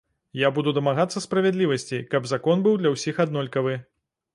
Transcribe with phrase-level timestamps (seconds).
[0.43, 3.83] Я буду дамагацца справядлівасці, каб закон быў для ўсіх аднолькавы.